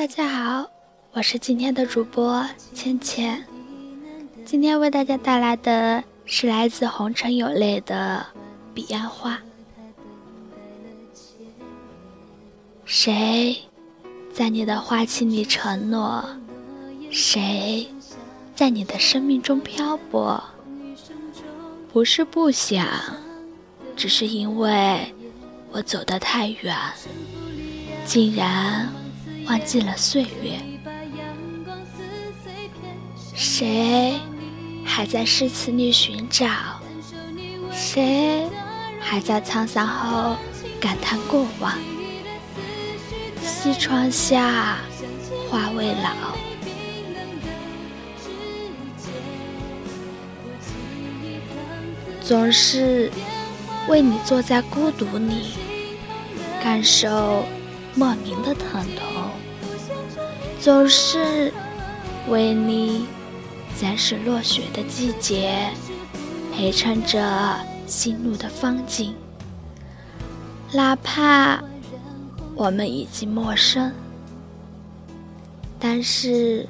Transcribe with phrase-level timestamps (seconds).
[0.00, 0.66] 大家好，
[1.12, 2.42] 我是今天的主播
[2.72, 3.44] 芊芊。
[4.46, 8.24] 今天为大家带来的是来自红尘有泪的
[8.74, 9.34] 《彼岸花》。
[12.86, 13.54] 谁
[14.32, 16.24] 在你的花期里承诺？
[17.10, 17.86] 谁
[18.56, 20.42] 在你的生命中漂泊？
[21.92, 22.88] 不是不想，
[23.94, 25.14] 只是因为
[25.70, 26.74] 我走得太远，
[28.06, 28.88] 竟然
[29.50, 30.60] 忘记了岁月。
[33.34, 34.14] 谁
[34.84, 36.46] 还在诗词里寻找？
[37.72, 38.48] 谁
[39.00, 40.36] 还在沧桑后
[40.80, 41.76] 感叹过往？
[43.42, 44.78] 西窗下，
[45.48, 46.38] 花未老。
[52.22, 53.10] 总是
[53.88, 55.54] 为你坐在孤独里，
[56.62, 57.44] 感受
[57.96, 59.09] 莫名的疼痛；
[60.60, 61.50] 总是
[62.28, 63.06] 为你
[63.80, 65.70] 在是落雪的季节，
[66.52, 69.14] 陪衬着心路的风景。
[70.70, 71.64] 哪怕
[72.54, 73.90] 我们已经陌生，
[75.78, 76.68] 但是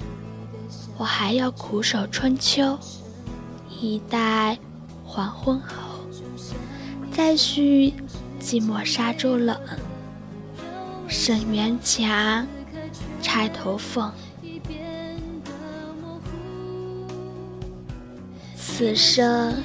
[0.97, 2.78] 我还要苦守春秋，
[3.69, 4.56] 一待。
[5.04, 6.04] 黄昏后，
[7.10, 7.92] 再续
[8.41, 9.58] 寂寞沙洲冷，
[11.08, 12.47] 生缘墙，
[13.22, 14.10] 钗头凤。
[18.56, 19.62] 此生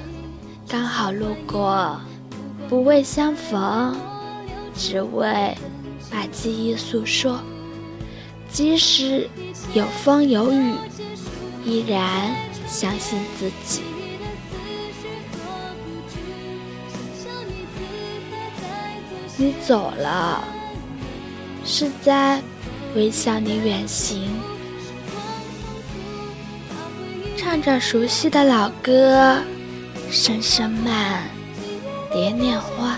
[0.67, 1.99] 刚好路过，
[2.67, 3.95] 不为相逢，
[4.75, 5.55] 只为
[6.11, 7.39] 把记忆诉说。
[8.49, 9.29] 即使
[9.73, 10.75] 有风有雨，
[11.63, 12.33] 依然
[12.67, 13.81] 相信自己。
[19.38, 20.44] 你走了，
[21.65, 22.41] 是在
[22.95, 24.29] 微笑你远行，
[27.35, 29.38] 唱着熟悉的老歌，
[30.09, 31.23] 声声慢，
[32.13, 32.97] 蝶恋花。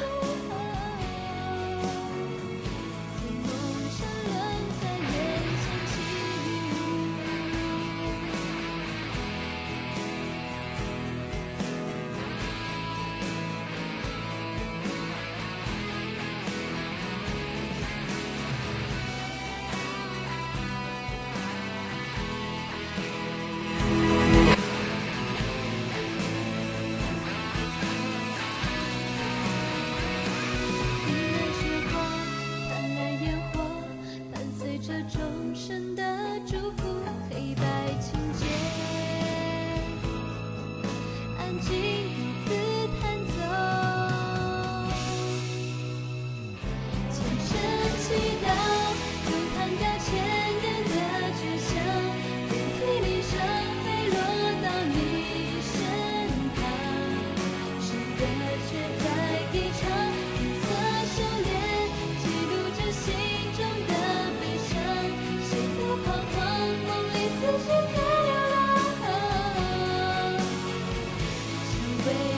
[72.07, 72.36] away.